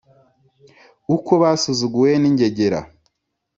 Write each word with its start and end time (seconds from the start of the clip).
Uko 1.15 1.31
basuzuguwe 1.41 2.11
n’ingegera! 2.21 2.79